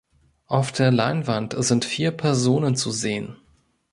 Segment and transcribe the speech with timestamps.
[0.47, 3.35] Auf der Leinwand sind vier Personen zu sehen.